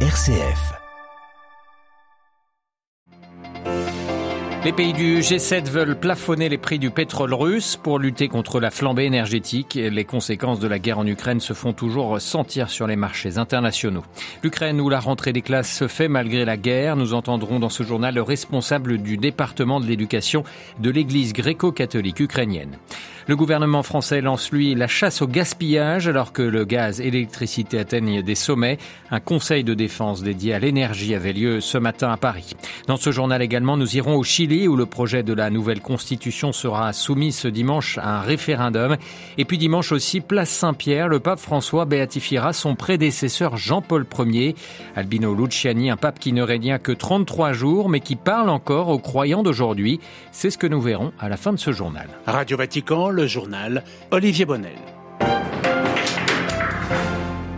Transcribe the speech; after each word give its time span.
RCF. 0.00 0.85
Les 4.66 4.72
pays 4.72 4.92
du 4.92 5.20
G7 5.20 5.70
veulent 5.70 5.94
plafonner 5.94 6.48
les 6.48 6.58
prix 6.58 6.80
du 6.80 6.90
pétrole 6.90 7.32
russe 7.32 7.76
pour 7.80 8.00
lutter 8.00 8.26
contre 8.26 8.58
la 8.58 8.72
flambée 8.72 9.04
énergétique. 9.04 9.74
Les 9.76 10.04
conséquences 10.04 10.58
de 10.58 10.66
la 10.66 10.80
guerre 10.80 10.98
en 10.98 11.06
Ukraine 11.06 11.38
se 11.38 11.52
font 11.52 11.72
toujours 11.72 12.20
sentir 12.20 12.68
sur 12.68 12.88
les 12.88 12.96
marchés 12.96 13.38
internationaux. 13.38 14.02
L'Ukraine 14.42 14.80
où 14.80 14.88
la 14.88 14.98
rentrée 14.98 15.32
des 15.32 15.40
classes 15.40 15.72
se 15.72 15.86
fait 15.86 16.08
malgré 16.08 16.44
la 16.44 16.56
guerre, 16.56 16.96
nous 16.96 17.14
entendrons 17.14 17.60
dans 17.60 17.68
ce 17.68 17.84
journal 17.84 18.16
le 18.16 18.22
responsable 18.22 18.98
du 18.98 19.16
département 19.18 19.78
de 19.78 19.86
l'éducation 19.86 20.42
de 20.80 20.90
l'église 20.90 21.32
gréco-catholique 21.32 22.18
ukrainienne. 22.18 22.76
Le 23.28 23.34
gouvernement 23.34 23.82
français 23.82 24.20
lance, 24.20 24.52
lui, 24.52 24.76
la 24.76 24.86
chasse 24.86 25.20
au 25.20 25.26
gaspillage 25.26 26.06
alors 26.06 26.32
que 26.32 26.42
le 26.42 26.64
gaz 26.64 27.00
et 27.00 27.10
l'électricité 27.10 27.80
atteignent 27.80 28.22
des 28.22 28.36
sommets. 28.36 28.78
Un 29.10 29.18
conseil 29.18 29.64
de 29.64 29.74
défense 29.74 30.22
dédié 30.22 30.54
à 30.54 30.60
l'énergie 30.60 31.12
avait 31.12 31.32
lieu 31.32 31.60
ce 31.60 31.76
matin 31.76 32.12
à 32.12 32.16
Paris. 32.16 32.54
Dans 32.86 32.96
ce 32.96 33.10
journal 33.10 33.42
également, 33.42 33.76
nous 33.76 33.96
irons 33.96 34.14
au 34.14 34.22
Chili 34.22 34.55
où 34.64 34.76
le 34.76 34.86
projet 34.86 35.22
de 35.22 35.32
la 35.32 35.50
nouvelle 35.50 35.80
constitution 35.80 36.52
sera 36.52 36.92
soumis 36.92 37.32
ce 37.32 37.48
dimanche 37.48 37.98
à 37.98 38.18
un 38.18 38.20
référendum. 38.20 38.96
Et 39.38 39.44
puis 39.44 39.58
dimanche 39.58 39.92
aussi, 39.92 40.20
place 40.20 40.50
Saint-Pierre, 40.50 41.08
le 41.08 41.20
pape 41.20 41.38
François 41.38 41.84
béatifiera 41.84 42.52
son 42.52 42.74
prédécesseur 42.74 43.56
Jean-Paul 43.56 44.06
Ier. 44.26 44.54
Albino 44.94 45.34
Luciani, 45.34 45.90
un 45.90 45.96
pape 45.96 46.18
qui 46.18 46.32
ne 46.32 46.42
régna 46.42 46.78
que 46.78 46.92
33 46.92 47.52
jours 47.52 47.88
mais 47.88 48.00
qui 48.00 48.16
parle 48.16 48.48
encore 48.48 48.88
aux 48.88 48.98
croyants 48.98 49.42
d'aujourd'hui. 49.42 50.00
C'est 50.32 50.50
ce 50.50 50.58
que 50.58 50.66
nous 50.66 50.80
verrons 50.80 51.12
à 51.18 51.28
la 51.28 51.36
fin 51.36 51.52
de 51.52 51.58
ce 51.58 51.72
journal. 51.72 52.08
Radio 52.26 52.56
Vatican, 52.56 53.10
le 53.10 53.26
journal 53.26 53.84
Olivier 54.10 54.46
Bonnel. 54.46 54.95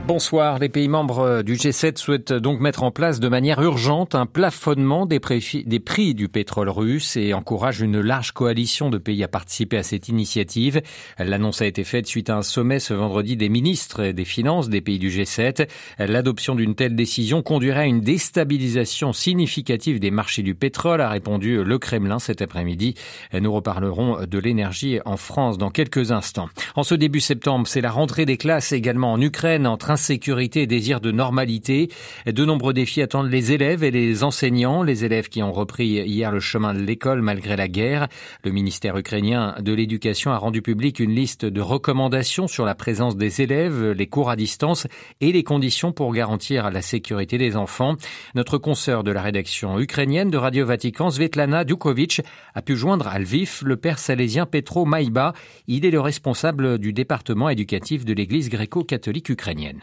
Bonsoir. 0.09 0.59
Les 0.59 0.71
pays 0.71 0.89
membres 0.89 1.43
du 1.43 1.57
G7 1.57 1.99
souhaitent 1.99 2.33
donc 2.33 2.61
mettre 2.61 2.83
en 2.83 2.91
place 2.91 3.21
de 3.21 3.29
manière 3.29 3.61
urgente 3.61 4.15
un 4.15 4.25
plafonnement 4.25 5.05
des, 5.05 5.21
prix 5.21 6.15
du 6.15 6.29
pétrole 6.31 6.71
russe 6.71 7.19
et 7.19 7.35
encouragent 7.35 7.83
une 7.83 8.01
large 8.01 8.33
coalition 8.33 8.89
de 8.89 8.97
pays 8.97 9.23
à 9.23 9.29
participer 9.29 9.77
à 9.77 9.83
cette 9.83 10.09
initiative. 10.09 10.81
L'annonce 11.19 11.61
a 11.61 11.67
été 11.67 11.85
faite 11.85 12.07
suite 12.07 12.31
à 12.31 12.39
un 12.39 12.43
sommet 12.43 12.79
ce 12.79 12.95
vendredi 12.95 13.37
des 13.37 13.51
ministres 13.51 14.07
des 14.07 14.25
Finances 14.25 14.71
des 14.71 14.81
pays 14.81 14.99
du 14.99 15.11
G7. 15.11 15.69
L'adoption 15.99 16.55
d'une 16.55 16.75
telle 16.75 16.97
décision 16.97 17.43
conduirait 17.43 17.83
à 17.83 17.85
une 17.85 18.01
déstabilisation 18.01 19.13
significative 19.13 20.01
des 20.01 20.11
marchés 20.11 20.43
du 20.43 20.55
pétrole, 20.55 21.03
a 21.03 21.11
répondu 21.11 21.63
le 21.63 21.79
Kremlin 21.79 22.19
cet 22.19 22.41
après-midi. 22.41 22.95
Nous 23.39 23.53
reparlerons 23.53 24.25
de 24.27 24.39
l'énergie 24.39 25.01
en 25.05 25.19
France 25.19 25.59
dans 25.59 25.71
quelques 25.71 26.13
instants. 26.13 26.49
En 26.77 26.83
ce 26.83 26.95
début 26.95 27.21
septembre, 27.21 27.69
c'est 27.69 27.83
la 27.83 27.91
rentrée 27.91 28.25
des 28.25 28.39
classes 28.39 28.73
également 28.73 29.13
en 29.13 29.21
Ukraine 29.21 29.67
insécurité 29.99 30.63
et 30.63 30.67
désir 30.69 31.01
de 31.01 31.11
normalité. 31.11 31.91
De 32.25 32.45
nombreux 32.45 32.73
défis 32.73 33.03
attendent 33.03 33.33
les 33.33 33.51
élèves 33.51 33.83
et 33.83 33.91
les 33.91 34.23
enseignants, 34.23 34.85
les 34.85 35.05
élèves 35.05 35.29
qui 35.29 35.43
ont 35.43 35.51
repris 35.51 35.89
hier 35.89 36.31
le 36.31 36.39
chemin 36.39 36.73
de 36.73 36.79
l'école 36.79 37.21
malgré 37.21 37.57
la 37.57 37.67
guerre. 37.67 38.07
Le 38.45 38.53
ministère 38.53 38.97
ukrainien 38.97 39.57
de 39.61 39.73
l'Éducation 39.73 40.31
a 40.31 40.39
rendu 40.39 40.63
public 40.63 41.01
une 41.01 41.11
liste 41.11 41.45
de 41.45 41.61
recommandations 41.61 42.47
sur 42.47 42.65
la 42.65 42.77
présence 42.77 43.17
des 43.17 43.43
élèves, 43.43 43.91
les 43.91 44.07
cours 44.07 44.31
à 44.31 44.37
distance 44.37 44.87
et 45.21 45.33
les 45.33 45.43
conditions 45.43 45.91
pour 45.91 46.13
garantir 46.13 46.71
la 46.71 46.81
sécurité 46.81 47.37
des 47.37 47.57
enfants. 47.57 47.97
Notre 48.37 48.57
consoeur 48.57 49.03
de 49.03 49.11
la 49.11 49.21
rédaction 49.21 49.81
ukrainienne 49.81 50.31
de 50.31 50.39
Radio 50.39 50.65
Vatican, 50.65 51.11
Svetlana 51.11 51.65
Dukovic, 51.65 52.21
a 52.55 52.63
pu 52.63 52.77
joindre 52.77 53.09
à 53.09 53.19
Lviv 53.19 53.63
le 53.65 53.77
père 53.77 53.99
salésien 53.99 54.47
Petro 54.47 54.85
Maïba. 54.85 55.33
Il 55.67 55.85
est 55.85 55.91
le 55.91 56.01
responsable 56.01 56.79
du 56.79 56.93
département 56.93 57.49
éducatif 57.49 58.05
de 58.05 58.13
l'église 58.13 58.49
gréco-catholique 58.49 59.31
ukrainienne. 59.31 59.81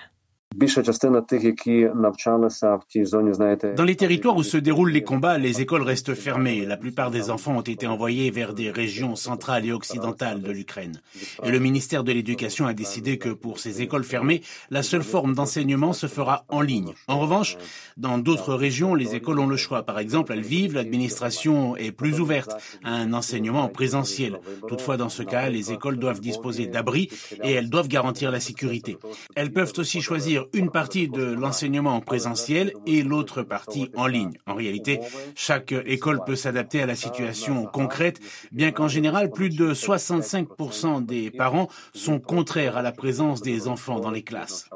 Dans 3.76 3.84
les 3.84 3.96
territoires 3.98 4.38
où 4.38 4.44
se 4.44 4.56
déroulent 4.56 4.92
les 4.92 5.04
combats, 5.04 5.38
les 5.38 5.60
écoles 5.60 5.82
restent 5.82 6.14
fermées. 6.14 6.66
La 6.66 6.78
plupart 6.78 7.12
des 7.12 7.30
enfants 7.30 7.58
ont 7.58 7.62
été 7.62 7.88
envoyés 7.88 8.32
vers 8.32 8.54
des 8.54 8.72
régions 8.72 9.18
centrales 9.18 9.66
et 9.66 9.74
occidentales 9.74 10.42
de 10.42 10.52
l'Ukraine. 10.52 11.02
Et 11.44 11.52
le 11.52 11.60
ministère 11.60 12.06
de 12.06 12.14
l'Éducation 12.14 12.68
a 12.68 12.74
décidé 12.74 13.18
que 13.18 13.30
pour 13.30 13.60
ces 13.60 13.82
écoles 13.82 14.06
fermées, 14.06 14.44
la 14.70 14.82
seule 14.82 15.04
forme 15.04 15.36
d'enseignement 15.36 15.92
se 15.92 16.08
fera 16.08 16.46
en 16.48 16.62
ligne. 16.62 16.94
En 17.10 17.20
revanche, 17.20 17.58
dans 17.98 18.18
d'autres 18.18 18.54
régions, 18.54 18.96
les 18.96 19.14
écoles 19.14 19.40
ont 19.40 19.48
le 19.48 19.58
choix. 19.58 19.84
Par 19.84 20.00
exemple, 20.00 20.32
à 20.32 20.38
Lviv, 20.38 20.74
l'administration 20.74 21.76
est 21.76 21.92
plus 21.92 22.22
ouverte 22.22 22.56
à 22.86 22.92
un 22.92 23.12
enseignement 23.12 23.64
en 23.64 23.70
présentiel. 23.70 24.40
Toutefois, 24.70 24.96
dans 24.96 25.10
ce 25.10 25.24
cas, 25.24 25.50
les 25.50 25.74
écoles 25.74 25.98
doivent 25.98 26.22
disposer 26.22 26.68
d'abris 26.68 27.10
et 27.44 27.52
elles 27.52 27.70
doivent 27.70 27.90
garantir 27.90 28.32
la 28.32 28.40
sécurité. 28.40 28.98
Elles 29.36 29.52
peuvent 29.52 29.74
aussi 29.78 30.02
choisir 30.02 30.35
une 30.54 30.70
partie 30.70 31.08
de 31.08 31.24
l'enseignement 31.24 31.96
en 31.96 32.02
présentiel 32.02 32.74
et 32.86 33.04
l'autre 33.04 33.44
partie 33.44 33.92
en 33.96 34.08
ligne. 34.08 34.34
En 34.46 34.56
réalité, 34.56 35.00
chaque 35.36 35.74
école 35.86 36.22
peut 36.26 36.36
s'adapter 36.36 36.82
à 36.82 36.86
la 36.86 36.96
situation 36.96 37.66
concrète, 37.66 38.20
bien 38.52 38.72
qu'en 38.72 38.88
général, 38.88 39.32
plus 39.32 39.50
de 39.50 39.74
65% 39.74 41.06
des 41.06 41.32
parents 41.32 41.68
sont 41.94 42.20
contraires 42.20 42.78
à 42.78 42.82
la 42.82 42.92
présence 42.92 43.42
des 43.42 43.68
enfants 43.68 44.00
dans 44.00 44.12
les 44.12 44.24
classes. 44.24 44.70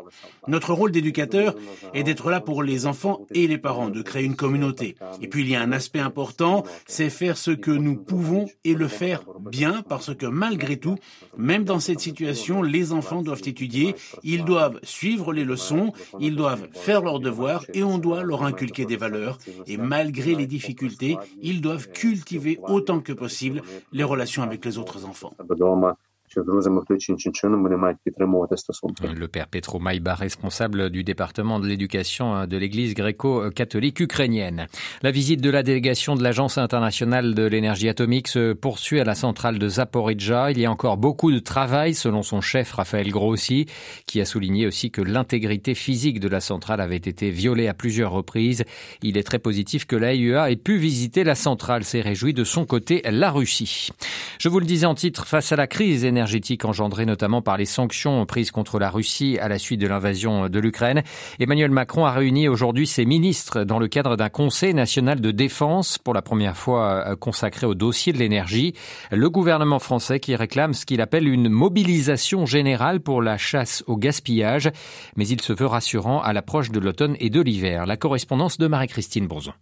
Notre 0.47 0.73
rôle 0.73 0.91
d'éducateur 0.91 1.55
est 1.93 2.03
d'être 2.03 2.29
là 2.29 2.41
pour 2.41 2.63
les 2.63 2.85
enfants 2.85 3.25
et 3.31 3.47
les 3.47 3.57
parents, 3.57 3.89
de 3.89 4.01
créer 4.01 4.23
une 4.23 4.35
communauté. 4.35 4.95
Et 5.21 5.27
puis 5.27 5.41
il 5.41 5.49
y 5.49 5.55
a 5.55 5.61
un 5.61 5.71
aspect 5.71 5.99
important, 5.99 6.63
c'est 6.87 7.09
faire 7.09 7.37
ce 7.37 7.51
que 7.51 7.71
nous 7.71 7.95
pouvons 7.95 8.47
et 8.63 8.73
le 8.73 8.87
faire 8.87 9.23
bien, 9.39 9.83
parce 9.87 10.15
que 10.15 10.25
malgré 10.25 10.77
tout, 10.77 10.95
même 11.37 11.63
dans 11.63 11.79
cette 11.79 11.99
situation, 11.99 12.61
les 12.61 12.93
enfants 12.93 13.21
doivent 13.21 13.41
étudier, 13.45 13.95
ils 14.23 14.45
doivent 14.45 14.79
suivre 14.83 15.33
les 15.33 15.43
leçons, 15.43 15.93
ils 16.19 16.35
doivent 16.35 16.67
faire 16.73 17.01
leurs 17.01 17.19
devoirs 17.19 17.65
et 17.73 17.83
on 17.83 17.97
doit 17.97 18.23
leur 18.23 18.43
inculquer 18.43 18.85
des 18.85 18.97
valeurs. 18.97 19.37
Et 19.67 19.77
malgré 19.77 20.35
les 20.35 20.47
difficultés, 20.47 21.17
ils 21.41 21.61
doivent 21.61 21.89
cultiver 21.89 22.59
autant 22.63 22.99
que 22.99 23.13
possible 23.13 23.61
les 23.91 24.03
relations 24.03 24.43
avec 24.43 24.65
les 24.65 24.77
autres 24.77 25.05
enfants. 25.05 25.33
Le 29.15 29.27
père 29.27 29.47
Petro 29.47 29.79
Maïba, 29.79 30.13
responsable 30.13 30.89
du 30.89 31.03
département 31.03 31.59
de 31.59 31.67
l'éducation 31.67 32.33
hein, 32.35 32.47
de 32.47 32.57
l'église 32.57 32.93
gréco-catholique 32.93 33.99
ukrainienne. 33.99 34.67
La 35.01 35.11
visite 35.11 35.41
de 35.41 35.49
la 35.49 35.63
délégation 35.63 36.15
de 36.15 36.23
l'Agence 36.23 36.57
internationale 36.57 37.33
de 37.33 37.43
l'énergie 37.43 37.89
atomique 37.89 38.27
se 38.27 38.53
poursuit 38.53 38.99
à 38.99 39.03
la 39.03 39.15
centrale 39.15 39.57
de 39.57 39.67
Zaporizhzhia. 39.67 40.51
Il 40.51 40.59
y 40.59 40.65
a 40.65 40.71
encore 40.71 40.97
beaucoup 40.97 41.31
de 41.31 41.39
travail, 41.39 41.95
selon 41.95 42.21
son 42.21 42.41
chef 42.41 42.73
Raphaël 42.73 43.09
Grossi, 43.09 43.65
qui 44.05 44.21
a 44.21 44.25
souligné 44.25 44.67
aussi 44.67 44.91
que 44.91 45.01
l'intégrité 45.01 45.73
physique 45.73 46.19
de 46.19 46.27
la 46.27 46.41
centrale 46.41 46.81
avait 46.81 46.97
été 46.97 47.31
violée 47.31 47.67
à 47.67 47.73
plusieurs 47.73 48.11
reprises. 48.11 48.65
Il 49.01 49.17
est 49.17 49.23
très 49.23 49.39
positif 49.39 49.85
que 49.85 49.95
l'AIEA 49.95 50.51
ait 50.51 50.55
pu 50.55 50.77
visiter 50.77 51.23
la 51.23 51.35
centrale. 51.35 51.83
S'est 51.83 52.01
réjoui 52.01 52.33
de 52.33 52.43
son 52.43 52.65
côté 52.65 53.01
la 53.09 53.31
Russie. 53.31 53.89
Je 54.39 54.49
vous 54.49 54.59
le 54.59 54.65
disais 54.65 54.85
en 54.85 54.95
titre, 54.95 55.25
face 55.25 55.51
à 55.51 55.55
la 55.55 55.67
crise 55.67 56.05
énergétique, 56.05 56.18
énergétique 56.19 56.65
engendrée 56.65 57.05
notamment 57.05 57.41
par 57.41 57.55
les 57.55 57.65
sanctions 57.65 58.25
prises 58.25 58.51
contre 58.51 58.77
la 58.77 58.89
Russie 58.89 59.39
à 59.39 59.47
la 59.47 59.57
suite 59.57 59.79
de 59.79 59.87
l'invasion 59.87 60.49
de 60.49 60.59
l'Ukraine. 60.59 61.01
Emmanuel 61.39 61.71
Macron 61.71 62.05
a 62.05 62.11
réuni 62.11 62.49
aujourd'hui 62.49 62.87
ses 62.87 63.05
ministres 63.05 63.63
dans 63.63 63.79
le 63.79 63.87
cadre 63.87 64.17
d'un 64.17 64.27
Conseil 64.27 64.73
national 64.73 65.21
de 65.21 65.31
défense 65.31 65.97
pour 65.97 66.13
la 66.13 66.21
première 66.21 66.57
fois 66.57 67.05
euh, 67.07 67.15
consacré 67.15 67.65
au 67.65 67.73
dossier 67.73 68.11
de 68.11 68.17
l'énergie. 68.17 68.73
Le 69.11 69.29
gouvernement 69.29 69.79
français 69.79 70.19
qui 70.19 70.35
réclame 70.35 70.73
ce 70.73 70.85
qu'il 70.85 70.99
appelle 70.99 71.29
une 71.29 71.47
mobilisation 71.47 72.45
générale 72.45 72.99
pour 72.99 73.21
la 73.21 73.37
chasse 73.37 73.81
au 73.87 73.95
gaspillage, 73.95 74.69
mais 75.15 75.25
il 75.25 75.39
se 75.39 75.53
veut 75.53 75.67
rassurant 75.67 76.21
à 76.21 76.33
l'approche 76.33 76.69
de 76.69 76.81
l'automne 76.81 77.15
et 77.21 77.29
de 77.29 77.39
l'hiver. 77.39 77.85
La 77.85 77.95
correspondance 77.95 78.57
de 78.57 78.67
Marie-Christine 78.67 79.27
Bourson. 79.27 79.53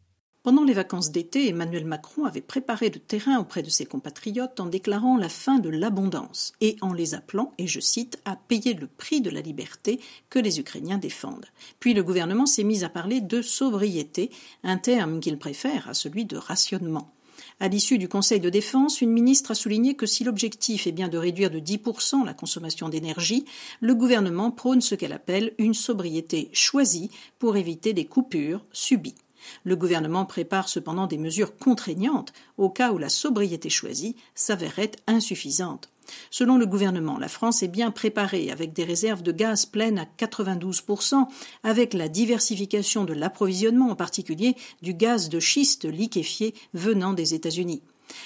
Pendant 0.47 0.63
les 0.63 0.71
vacances 0.71 1.11
d'été, 1.11 1.49
Emmanuel 1.49 1.83
Macron 1.83 2.23
avait 2.23 2.39
préparé 2.39 2.89
le 2.89 3.01
terrain 3.01 3.37
auprès 3.37 3.63
de 3.63 3.69
ses 3.69 3.85
compatriotes 3.85 4.61
en 4.61 4.65
déclarant 4.65 5.17
la 5.17 5.27
fin 5.27 5.59
de 5.59 5.67
l'abondance 5.67 6.53
et 6.61 6.77
en 6.79 6.93
les 6.93 7.15
appelant, 7.15 7.51
et 7.57 7.67
je 7.67 7.81
cite, 7.81 8.17
à 8.23 8.37
payer 8.37 8.73
le 8.73 8.87
prix 8.87 9.19
de 9.19 9.29
la 9.29 9.41
liberté 9.41 9.99
que 10.29 10.39
les 10.39 10.61
Ukrainiens 10.61 10.99
défendent. 10.99 11.47
Puis 11.81 11.93
le 11.93 12.01
gouvernement 12.01 12.45
s'est 12.45 12.63
mis 12.63 12.85
à 12.85 12.89
parler 12.89 13.19
de 13.19 13.41
sobriété, 13.41 14.31
un 14.63 14.77
terme 14.77 15.19
qu'il 15.19 15.37
préfère 15.37 15.89
à 15.89 15.93
celui 15.93 16.23
de 16.23 16.37
rationnement. 16.37 17.11
À 17.59 17.67
l'issue 17.67 17.97
du 17.97 18.07
Conseil 18.07 18.39
de 18.39 18.49
défense, 18.49 19.01
une 19.01 19.11
ministre 19.11 19.51
a 19.51 19.53
souligné 19.53 19.95
que 19.95 20.05
si 20.05 20.23
l'objectif 20.23 20.87
est 20.87 20.93
bien 20.93 21.09
de 21.09 21.17
réduire 21.17 21.51
de 21.51 21.59
10% 21.59 22.23
la 22.23 22.33
consommation 22.33 22.87
d'énergie, 22.87 23.43
le 23.81 23.95
gouvernement 23.95 24.51
prône 24.51 24.79
ce 24.79 24.95
qu'elle 24.95 25.11
appelle 25.11 25.53
une 25.57 25.73
sobriété 25.73 26.49
choisie 26.53 27.11
pour 27.37 27.57
éviter 27.57 27.91
des 27.91 28.05
coupures 28.05 28.63
subies. 28.71 29.15
Le 29.63 29.75
gouvernement 29.75 30.25
prépare 30.25 30.69
cependant 30.69 31.07
des 31.07 31.17
mesures 31.17 31.57
contraignantes 31.57 32.33
au 32.57 32.69
cas 32.69 32.91
où 32.91 32.97
la 32.97 33.09
sobriété 33.09 33.69
choisie 33.69 34.15
s'avérerait 34.35 34.91
insuffisante. 35.07 35.89
Selon 36.29 36.57
le 36.57 36.65
gouvernement, 36.65 37.17
la 37.17 37.27
France 37.27 37.63
est 37.63 37.67
bien 37.67 37.91
préparée 37.91 38.51
avec 38.51 38.73
des 38.73 38.83
réserves 38.83 39.23
de 39.23 39.31
gaz 39.31 39.65
pleines 39.65 39.99
à 39.99 40.05
92%, 40.17 41.27
avec 41.63 41.93
la 41.93 42.07
diversification 42.07 43.03
de 43.03 43.13
l'approvisionnement, 43.13 43.89
en 43.89 43.95
particulier 43.95 44.55
du 44.81 44.93
gaz 44.93 45.29
de 45.29 45.39
schiste 45.39 45.85
liquéfié 45.85 46.53
venant 46.73 47.13
des 47.13 47.33
États-Unis. 47.33 47.81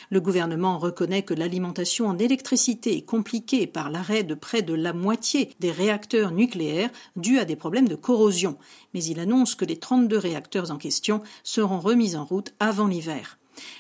Le 0.10 0.22
gouvernement 0.22 0.78
reconnaît 0.78 1.24
que 1.24 1.34
l'alimentation 1.34 2.08
en 2.08 2.18
électricité 2.18 2.98
est 2.98 3.06
compliquée 3.06 3.68
par 3.68 3.90
l'arrêt 3.90 4.24
de 4.24 4.36
près 4.36 4.62
de 4.62 4.74
la 4.74 4.94
moitié 4.94 5.52
des 5.60 5.72
réacteurs 5.72 6.32
nucléaires 6.32 6.90
dus 7.16 7.40
à 7.40 7.46
des 7.46 7.56
problèmes 7.56 7.88
de 7.88 7.96
corrosion, 7.96 8.58
mais 8.94 9.04
il 9.04 9.20
annonce 9.20 9.56
que 9.56 9.66
les 9.66 9.78
32 9.78 10.18
réacteurs 10.18 10.72
en 10.72 10.78
question 10.78 11.22
seront 11.44 11.80
remis 11.80 12.16
en 12.16 12.26
route 12.26 12.54
avant 12.60 12.88
l'hiver. 12.88 13.38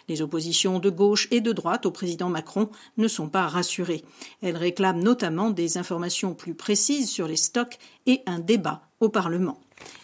Les 0.08 0.22
oppositions 0.22 0.80
de 0.80 0.90
gauche 0.90 1.28
et 1.32 1.42
de 1.42 1.52
droite 1.52 1.86
au 1.86 1.92
président 1.92 2.30
Macron 2.30 2.70
ne 2.98 3.08
sont 3.08 3.30
pas 3.30 3.48
rassurées. 3.48 4.04
Elles 4.42 4.58
réclament 4.58 5.02
notamment 5.02 5.50
des 5.50 5.78
informations 5.78 6.34
plus 6.34 6.54
précises 6.54 7.10
sur 7.10 7.28
les 7.28 7.36
stocks 7.36 7.78
et 8.06 8.22
un 8.26 8.40
débat 8.40 8.82
au 9.00 9.10
Parlement. 9.10 9.60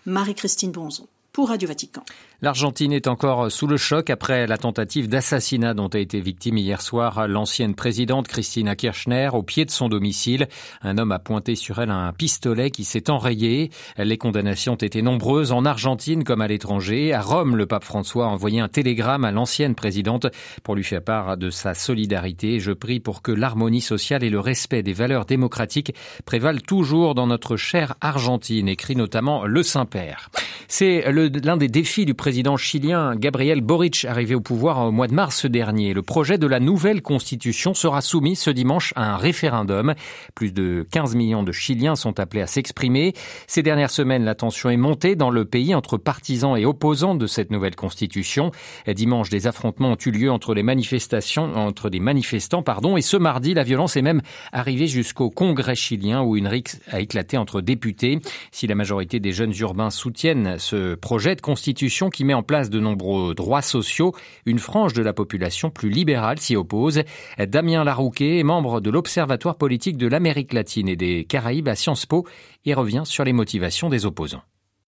Marie-Christine 0.05 0.71
Bonzon 0.71 1.07
pour 1.31 1.49
Radio 1.49 1.67
Vatican. 1.67 2.03
L'Argentine 2.43 2.93
est 2.93 3.07
encore 3.07 3.51
sous 3.51 3.65
le 3.65 3.77
choc 3.77 4.11
après 4.11 4.45
la 4.45 4.59
tentative 4.59 5.09
d'assassinat 5.09 5.73
dont 5.73 5.87
a 5.87 5.97
été 5.97 6.21
victime 6.21 6.57
hier 6.57 6.83
soir 6.83 7.27
l'ancienne 7.27 7.73
présidente 7.73 8.27
Christina 8.27 8.75
Kirchner 8.75 9.29
au 9.33 9.41
pied 9.41 9.65
de 9.65 9.71
son 9.71 9.89
domicile. 9.89 10.47
Un 10.83 10.99
homme 10.99 11.11
a 11.11 11.17
pointé 11.17 11.55
sur 11.55 11.79
elle 11.79 11.89
un 11.89 12.13
pistolet 12.13 12.69
qui 12.69 12.83
s'est 12.83 13.09
enrayé. 13.09 13.71
Les 13.97 14.19
condamnations 14.19 14.73
ont 14.73 14.75
été 14.75 15.01
nombreuses 15.01 15.51
en 15.51 15.65
Argentine 15.65 16.23
comme 16.23 16.41
à 16.41 16.47
l'étranger. 16.47 17.11
À 17.11 17.21
Rome, 17.21 17.55
le 17.55 17.65
pape 17.65 17.83
François 17.83 18.25
a 18.25 18.29
envoyé 18.29 18.59
un 18.59 18.67
télégramme 18.67 19.25
à 19.25 19.31
l'ancienne 19.31 19.73
présidente 19.73 20.27
pour 20.61 20.75
lui 20.75 20.83
faire 20.83 21.01
part 21.01 21.37
de 21.37 21.49
sa 21.49 21.73
solidarité. 21.73 22.59
Je 22.59 22.71
prie 22.71 22.99
pour 22.99 23.23
que 23.23 23.31
l'harmonie 23.31 23.81
sociale 23.81 24.23
et 24.23 24.29
le 24.29 24.39
respect 24.39 24.83
des 24.83 24.93
valeurs 24.93 25.25
démocratiques 25.25 25.95
prévalent 26.23 26.61
toujours 26.61 27.15
dans 27.15 27.25
notre 27.25 27.57
chère 27.57 27.95
Argentine, 27.99 28.67
écrit 28.67 28.95
notamment 28.95 29.47
le 29.47 29.63
Saint-Père. 29.63 30.29
C'est 30.67 31.11
l'un 31.11 31.57
des 31.57 31.69
défis 31.69 32.05
du 32.05 32.13
président 32.13 32.26
chilien 32.57 33.15
Gabriel 33.15 33.61
Boric 33.61 34.05
arrivé 34.05 34.35
au 34.35 34.41
pouvoir 34.41 34.85
au 34.85 34.91
mois 34.91 35.07
de 35.07 35.13
mars 35.13 35.45
dernier. 35.45 35.93
Le 35.93 36.01
projet 36.01 36.37
de 36.37 36.45
la 36.45 36.59
nouvelle 36.59 37.01
constitution 37.01 37.73
sera 37.73 38.01
soumis 38.01 38.35
ce 38.35 38.49
dimanche 38.49 38.91
à 38.97 39.13
un 39.13 39.17
référendum. 39.17 39.93
Plus 40.35 40.51
de 40.51 40.85
15 40.91 41.15
millions 41.15 41.43
de 41.43 41.53
Chiliens 41.53 41.95
sont 41.95 42.19
appelés 42.19 42.41
à 42.41 42.47
s'exprimer. 42.47 43.13
Ces 43.47 43.63
dernières 43.63 43.91
semaines, 43.91 44.25
la 44.25 44.35
tension 44.35 44.69
est 44.69 44.77
montée 44.77 45.15
dans 45.15 45.29
le 45.29 45.45
pays 45.45 45.73
entre 45.73 45.97
partisans 45.97 46.57
et 46.57 46.65
opposants 46.65 47.15
de 47.15 47.27
cette 47.27 47.49
nouvelle 47.49 47.75
constitution. 47.75 48.51
Dimanche, 48.87 49.29
des 49.29 49.47
affrontements 49.47 49.91
ont 49.91 49.97
eu 50.05 50.11
lieu 50.11 50.29
entre 50.29 50.53
les 50.53 50.63
manifestations, 50.63 51.55
entre 51.55 51.89
des 51.89 52.01
manifestants, 52.01 52.61
pardon, 52.61 52.97
et 52.97 53.01
ce 53.01 53.15
mardi, 53.15 53.53
la 53.53 53.63
violence 53.63 53.95
est 53.95 54.01
même 54.01 54.21
arrivée 54.51 54.87
jusqu'au 54.87 55.29
Congrès 55.29 55.75
chilien 55.75 56.23
où 56.23 56.35
une 56.35 56.47
rixe 56.47 56.79
a 56.91 56.99
éclaté 56.99 57.37
entre 57.37 57.61
députés. 57.61 58.19
Si 58.51 58.67
la 58.67 58.75
majorité 58.75 59.21
des 59.21 59.31
jeunes 59.31 59.53
urbains 59.59 59.91
soutiennent 59.91 60.57
ce 60.59 60.95
projet 60.95 61.35
de 61.35 61.41
constitution 61.41 62.09
qui 62.17 62.25
met 62.25 62.33
en 62.33 62.41
place 62.41 62.71
de 62.71 62.79
nombreux 62.79 63.35
droits 63.35 63.61
sociaux. 63.61 64.11
Une 64.47 64.57
frange 64.57 64.93
de 64.93 65.03
la 65.03 65.13
population 65.13 65.69
plus 65.69 65.91
libérale 65.91 66.39
s'y 66.39 66.55
oppose. 66.55 67.03
Damien 67.37 67.83
Larouquet 67.83 68.39
est 68.39 68.43
membre 68.43 68.81
de 68.81 68.89
l'Observatoire 68.89 69.55
politique 69.55 69.97
de 69.97 70.07
l'Amérique 70.07 70.51
latine 70.51 70.89
et 70.89 70.95
des 70.95 71.25
Caraïbes 71.25 71.67
à 71.67 71.75
Sciences 71.75 72.07
Po 72.07 72.25
et 72.65 72.73
revient 72.73 73.03
sur 73.05 73.23
les 73.23 73.33
motivations 73.33 73.89
des 73.89 74.07
opposants. 74.07 74.41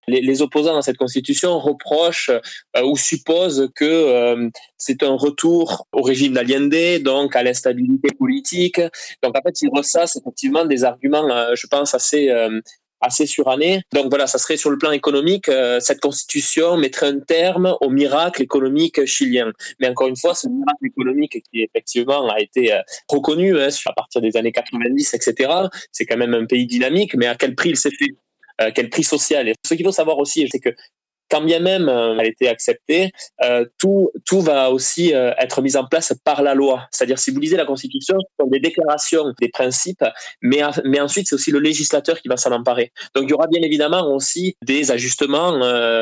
Les, 0.07 0.41
opposants 0.41 0.71
dans 0.71 0.81
cette 0.81 0.95
constitution 0.95 1.59
reprochent 1.59 2.29
euh, 2.29 2.83
ou 2.85 2.95
supposent 2.95 3.67
que 3.75 3.83
euh, 3.83 4.49
c'est 4.77 5.03
un 5.03 5.17
retour 5.17 5.85
au 5.91 6.01
régime 6.01 6.31
d'Allende, 6.31 7.03
donc 7.03 7.35
à 7.35 7.43
l'instabilité 7.43 8.07
politique. 8.17 8.79
Donc 9.21 9.37
en 9.37 9.41
fait, 9.41 9.61
ils 9.61 9.69
ressassent 9.69 10.15
effectivement 10.15 10.63
des 10.63 10.85
arguments, 10.85 11.29
euh, 11.29 11.55
je 11.55 11.67
pense, 11.67 11.93
assez 11.93 12.31
assez 13.01 13.25
surannée. 13.25 13.81
Donc 13.93 14.09
voilà, 14.09 14.27
ça 14.27 14.37
serait 14.37 14.57
sur 14.57 14.69
le 14.69 14.77
plan 14.77 14.91
économique, 14.91 15.49
euh, 15.49 15.79
cette 15.79 15.99
constitution 15.99 16.77
mettrait 16.77 17.07
un 17.07 17.19
terme 17.19 17.75
au 17.81 17.89
miracle 17.89 18.41
économique 18.41 19.05
chilien. 19.05 19.51
Mais 19.79 19.87
encore 19.87 20.07
une 20.07 20.17
fois, 20.17 20.33
ce 20.35 20.47
miracle 20.47 20.85
économique 20.85 21.41
qui 21.51 21.61
effectivement 21.61 22.29
a 22.29 22.39
été 22.39 22.73
euh, 22.73 22.81
reconnu 23.07 23.59
hein, 23.59 23.69
à 23.85 23.93
partir 23.93 24.21
des 24.21 24.35
années 24.37 24.51
90, 24.51 25.13
etc., 25.13 25.51
c'est 25.91 26.05
quand 26.05 26.17
même 26.17 26.33
un 26.33 26.45
pays 26.45 26.65
dynamique, 26.65 27.15
mais 27.15 27.27
à 27.27 27.35
quel 27.35 27.55
prix 27.55 27.69
il 27.69 27.77
s'est 27.77 27.91
fait 27.91 28.15
euh, 28.59 28.71
quel 28.73 28.89
prix 28.89 29.03
social. 29.03 29.47
Et 29.47 29.53
ce 29.63 29.75
qu'il 29.75 29.85
faut 29.85 29.91
savoir 29.91 30.17
aussi, 30.17 30.47
c'est 30.51 30.59
que 30.59 30.69
quand 31.29 31.41
bien 31.41 31.59
même 31.59 31.89
euh, 31.89 32.17
elle 32.19 32.27
été 32.27 32.47
acceptée, 32.47 33.11
euh, 33.43 33.65
tout, 33.77 34.11
tout 34.25 34.41
va 34.41 34.71
aussi 34.71 35.13
euh, 35.13 35.31
être 35.39 35.61
mis 35.61 35.77
en 35.77 35.85
place 35.85 36.13
par 36.23 36.41
la 36.41 36.53
loi. 36.53 36.87
C'est-à-dire, 36.91 37.19
si 37.19 37.31
vous 37.31 37.39
lisez 37.39 37.57
la 37.57 37.65
Constitution, 37.65 38.17
ce 38.19 38.43
sont 38.43 38.49
des 38.49 38.59
déclarations, 38.59 39.33
des 39.39 39.49
principes, 39.49 40.03
mais, 40.41 40.61
mais 40.85 40.99
ensuite, 40.99 41.27
c'est 41.27 41.35
aussi 41.35 41.51
le 41.51 41.59
législateur 41.59 42.21
qui 42.21 42.27
va 42.27 42.37
s'en 42.37 42.51
emparer. 42.51 42.91
Donc, 43.15 43.25
il 43.25 43.29
y 43.29 43.33
aura 43.33 43.47
bien 43.47 43.61
évidemment 43.61 44.13
aussi 44.13 44.55
des 44.63 44.91
ajustements 44.91 45.53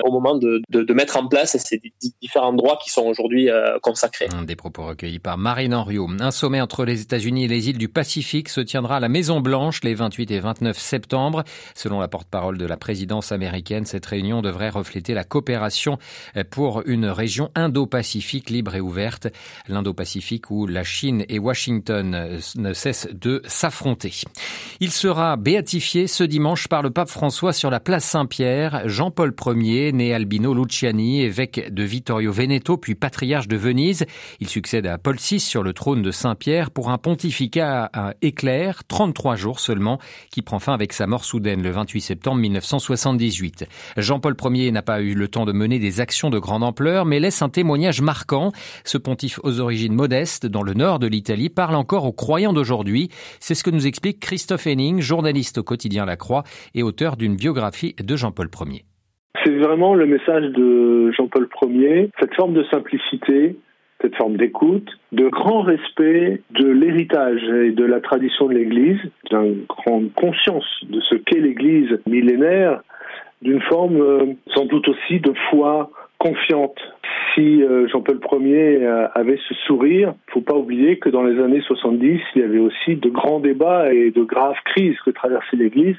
au 0.04 0.12
moment 0.12 0.36
de, 0.36 0.62
de, 0.69 0.83
de, 0.83 0.94
mettre 0.94 1.18
en 1.18 1.27
place 1.27 1.57
ces 1.57 1.81
différents 2.22 2.54
droits 2.54 2.80
qui 2.83 2.89
sont 2.89 3.04
aujourd'hui 3.04 3.50
consacrés. 3.81 4.27
Des 4.45 4.56
propos 4.56 4.86
recueillis 4.86 5.19
par 5.19 5.38
Marine 5.38 5.74
Henriot. 5.74 6.07
Un 6.19 6.31
sommet 6.31 6.62
entre 6.62 6.86
les 6.86 7.01
États-Unis 7.01 7.45
et 7.45 7.48
les 7.48 7.69
îles 7.69 7.77
du 7.77 7.89
Pacifique 7.89 8.50
se 8.50 8.62
tiendra 8.62 8.98
à 8.98 9.00
la 9.00 9.10
Maison-Blanche 9.10 9.81
les 9.83 9.94
28 9.94 10.31
et 10.31 10.39
29 10.39 10.77
septembre. 10.77 11.44
Selon 11.74 12.00
la 12.00 12.07
porte-parole 12.07 12.57
de 12.57 12.66
la 12.66 12.77
présidence 12.77 13.31
américaine, 13.31 13.86
cette 13.86 14.06
réunion 14.06 14.42
devrait 14.42 14.69
refléter 14.69 15.15
la 15.16 15.24
coopération 15.24 15.98
pour 16.52 16.84
une 16.86 17.08
région 17.08 17.50
Indo-Pacifique 17.56 18.50
libre 18.52 18.76
et 18.76 18.82
ouverte. 18.82 19.28
L'Indo-Pacifique 19.68 20.52
où 20.52 20.68
la 20.68 20.84
Chine 20.84 21.26
et 21.30 21.40
Washington 21.40 22.40
ne 22.56 22.74
cessent 22.74 23.08
de 23.12 23.42
s'affronter. 23.48 24.14
Il 24.80 24.92
sera 24.92 25.38
béatifié 25.38 26.08
ce 26.08 26.24
dimanche 26.24 26.68
par 26.68 26.84
le 26.84 26.92
pape 26.92 27.10
François 27.10 27.54
sur 27.54 27.70
la 27.70 27.80
place 27.80 28.06
Saint-Pierre. 28.06 28.88
Jean-Paul 28.88 29.34
Ier, 29.56 29.92
né 29.92 30.14
Albino 30.14 30.54
Luciani, 30.54 31.22
évêque 31.22 31.74
de 31.74 31.84
Vittorio 31.84 32.32
Veneto, 32.32 32.78
puis 32.78 32.96
patriarche 32.96 33.48
de 33.48 33.56
Venise. 33.56 34.06
Il 34.40 34.48
succède 34.48 34.86
à 34.86 34.98
Paul 34.98 35.16
VI 35.16 35.40
sur 35.40 35.64
le 35.64 35.74
trône 35.74 36.02
de 36.02 36.12
Saint-Pierre 36.12 36.72
pour 36.72 36.90
un 36.90 36.98
pontificat 36.98 37.90
éclair, 38.22 38.84
33 38.88 39.36
jours 39.36 39.60
seulement, 39.60 40.00
qui 40.30 40.42
prend 40.42 40.60
fin 40.60 40.74
avec 40.74 40.94
sa 40.94 41.08
mort 41.08 41.24
soudaine 41.24 41.64
le 41.64 41.70
28 41.70 42.02
septembre 42.02 42.42
1978. 42.42 43.66
Jean-Paul 43.98 44.36
Ier 44.54 44.72
n'a 44.72 44.82
pas 44.82 45.02
le 45.13 45.28
temps 45.28 45.46
de 45.46 45.52
mener 45.52 45.80
des 45.80 46.02
actions 46.02 46.30
de 46.30 46.40
grande 46.40 46.63
ampleur, 46.63 47.06
mais 47.06 47.19
laisse 47.19 47.42
un 47.42 47.50
témoignage 47.50 48.02
marquant. 48.02 48.52
Ce 48.84 48.98
pontife 48.98 49.40
aux 49.44 49.60
origines 49.60 49.94
modestes, 49.94 50.46
dans 50.46 50.63
le 50.63 50.74
nord 50.74 51.00
de 51.00 51.07
l'Italie, 51.07 51.50
parle 51.50 51.75
encore 51.75 52.06
aux 52.06 52.13
croyants 52.13 52.54
d'aujourd'hui. 52.54 53.10
C'est 53.40 53.56
ce 53.56 53.63
que 53.63 53.69
nous 53.69 53.88
explique 53.88 54.19
Christophe 54.19 54.68
Henning, 54.68 55.02
journaliste 55.02 55.60
au 55.60 55.63
quotidien 55.63 56.06
La 56.06 56.16
Croix 56.16 56.44
et 56.74 56.84
auteur 56.84 57.18
d'une 57.18 57.36
biographie 57.36 57.96
de 58.02 58.16
Jean-Paul 58.16 58.48
Ier. 58.68 58.86
C'est 59.44 59.57
vraiment 59.57 59.94
le 59.94 60.07
message 60.07 60.46
de 60.54 61.12
Jean-Paul 61.12 61.48
Ier, 61.69 62.10
cette 62.19 62.34
forme 62.34 62.54
de 62.54 62.63
simplicité, 62.72 63.56
cette 64.01 64.16
forme 64.16 64.38
d'écoute, 64.38 64.90
de 65.12 65.28
grand 65.30 65.62
respect 65.62 66.42
de 66.51 66.68
l'héritage 66.68 67.42
et 67.44 67.72
de 67.72 67.86
la 67.86 68.00
tradition 68.01 68.48
de 68.48 68.54
l'Église, 68.54 69.00
d'une 69.30 69.66
grande 69.68 70.12
conscience 70.13 70.66
de 70.90 71.00
ce 71.01 71.16
qu'est 71.16 71.40
l'Église 71.40 71.90
millénaire, 72.06 72.81
d'une 73.46 73.62
forme 73.62 74.02
euh, 74.02 74.26
sans 74.54 74.66
doute 74.66 74.88
aussi 74.90 75.20
de 75.20 75.34
foi 75.50 75.90
confiante. 76.18 76.78
Si 77.34 77.62
euh, 77.62 77.88
Jean-Paul 77.88 78.20
Ier 78.42 78.84
euh, 78.84 79.08
avait 79.14 79.40
ce 79.48 79.54
sourire, 79.68 80.16
faut 80.34 80.42
pas 80.42 80.56
oublier 80.56 80.98
que 80.98 81.10
dans 81.10 81.24
les 81.24 81.40
années 81.40 81.62
70, 81.62 82.20
il 82.36 82.42
y 82.42 82.44
avait 82.44 82.60
aussi 82.60 82.96
de 82.96 83.10
grands 83.10 83.40
débats 83.40 83.94
et 83.94 84.10
de 84.12 84.24
graves 84.24 84.58
crises 84.66 84.98
que 85.06 85.12
traversait 85.12 85.58
l'Église 85.58 85.98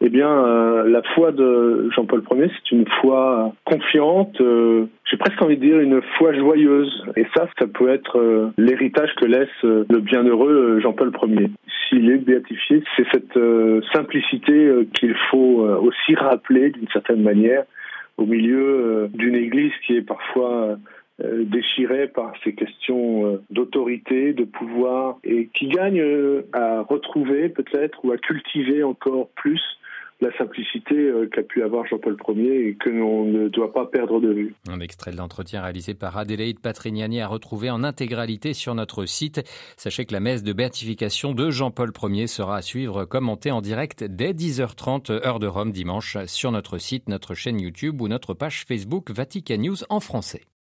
eh 0.00 0.10
bien, 0.10 0.30
euh, 0.30 0.88
la 0.88 1.02
foi 1.14 1.32
de 1.32 1.90
Jean-Paul 1.90 2.22
Ier, 2.30 2.50
c'est 2.54 2.74
une 2.74 2.86
foi 3.00 3.52
confiante, 3.64 4.40
euh, 4.40 4.86
j'ai 5.04 5.16
presque 5.16 5.42
envie 5.42 5.56
de 5.56 5.66
dire 5.66 5.80
une 5.80 6.00
foi 6.16 6.32
joyeuse. 6.34 7.04
Et 7.16 7.26
ça, 7.36 7.48
ça 7.58 7.66
peut 7.66 7.88
être 7.88 8.16
euh, 8.16 8.50
l'héritage 8.58 9.12
que 9.16 9.24
laisse 9.24 9.48
le 9.62 9.98
bienheureux 9.98 10.78
Jean-Paul 10.80 11.10
Ier. 11.24 11.50
S'il 11.88 12.10
est 12.10 12.18
béatifié, 12.18 12.84
c'est 12.96 13.06
cette 13.10 13.38
simplicité 13.92 14.86
qu'il 14.94 15.14
faut 15.30 15.66
aussi 15.82 16.14
rappeler 16.14 16.70
d'une 16.70 16.88
certaine 16.88 17.22
manière 17.22 17.64
au 18.18 18.26
milieu 18.26 19.08
d'une 19.14 19.34
Église 19.34 19.72
qui 19.86 19.96
est 19.96 20.02
parfois 20.02 20.76
déchirée 21.22 22.08
par 22.08 22.34
ces 22.44 22.54
questions 22.54 23.40
d'autorité, 23.48 24.34
de 24.34 24.44
pouvoir, 24.44 25.16
et 25.24 25.48
qui 25.54 25.68
gagne 25.68 26.04
à 26.52 26.82
retrouver 26.82 27.48
peut-être 27.48 28.04
ou 28.04 28.12
à 28.12 28.18
cultiver 28.18 28.82
encore 28.82 29.30
plus 29.34 29.62
la 30.20 30.36
simplicité 30.36 30.94
euh, 30.94 31.28
qu'a 31.32 31.42
pu 31.42 31.62
avoir 31.62 31.86
Jean-Paul 31.86 32.16
Ier 32.36 32.68
et 32.68 32.74
que 32.74 32.90
l'on 32.90 33.24
ne 33.24 33.48
doit 33.48 33.72
pas 33.72 33.86
perdre 33.86 34.20
de 34.20 34.32
vue. 34.32 34.54
Un 34.68 34.80
extrait 34.80 35.12
de 35.12 35.16
l'entretien 35.16 35.62
réalisé 35.62 35.94
par 35.94 36.16
Adélaïde 36.18 36.60
Patrignani 36.60 37.20
à 37.20 37.28
retrouver 37.28 37.70
en 37.70 37.84
intégralité 37.84 38.52
sur 38.52 38.74
notre 38.74 39.04
site. 39.04 39.42
Sachez 39.76 40.04
que 40.06 40.12
la 40.12 40.20
messe 40.20 40.42
de 40.42 40.52
béatification 40.52 41.32
de 41.32 41.50
Jean-Paul 41.50 41.92
Ier 42.10 42.26
sera 42.26 42.56
à 42.56 42.62
suivre 42.62 43.04
commentée 43.04 43.50
en 43.50 43.60
direct 43.60 44.04
dès 44.04 44.32
10h30 44.32 45.12
heure 45.26 45.38
de 45.38 45.46
Rome 45.46 45.70
dimanche 45.70 46.16
sur 46.26 46.50
notre 46.50 46.78
site, 46.78 47.08
notre 47.08 47.34
chaîne 47.34 47.60
YouTube 47.60 48.00
ou 48.00 48.08
notre 48.08 48.34
page 48.34 48.64
Facebook 48.66 49.10
Vatican 49.10 49.58
News 49.58 49.76
en 49.88 50.00
français. 50.00 50.48